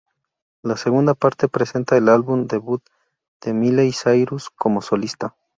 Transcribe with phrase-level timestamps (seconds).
[0.63, 2.81] La segunda parte presenta el álbum debut
[3.39, 5.35] de Miley Cyrus como solista.